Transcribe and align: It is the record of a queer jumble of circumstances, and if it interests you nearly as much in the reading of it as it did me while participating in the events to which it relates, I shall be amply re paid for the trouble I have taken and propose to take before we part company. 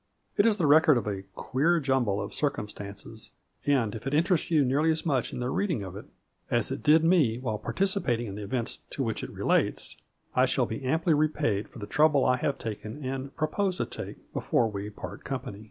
It 0.35 0.47
is 0.47 0.57
the 0.57 0.65
record 0.65 0.97
of 0.97 1.05
a 1.05 1.21
queer 1.35 1.79
jumble 1.79 2.19
of 2.19 2.33
circumstances, 2.33 3.29
and 3.67 3.93
if 3.93 4.07
it 4.07 4.15
interests 4.15 4.49
you 4.49 4.65
nearly 4.65 4.89
as 4.89 5.05
much 5.05 5.31
in 5.31 5.39
the 5.39 5.51
reading 5.51 5.83
of 5.83 5.95
it 5.95 6.05
as 6.49 6.71
it 6.71 6.81
did 6.81 7.03
me 7.03 7.37
while 7.37 7.59
participating 7.59 8.25
in 8.25 8.33
the 8.33 8.41
events 8.41 8.77
to 8.89 9.03
which 9.03 9.23
it 9.23 9.29
relates, 9.29 9.97
I 10.33 10.47
shall 10.47 10.65
be 10.65 10.83
amply 10.83 11.13
re 11.13 11.27
paid 11.27 11.69
for 11.69 11.77
the 11.77 11.85
trouble 11.85 12.25
I 12.25 12.37
have 12.37 12.57
taken 12.57 13.05
and 13.05 13.35
propose 13.35 13.77
to 13.77 13.85
take 13.85 14.33
before 14.33 14.67
we 14.71 14.89
part 14.89 15.23
company. 15.23 15.59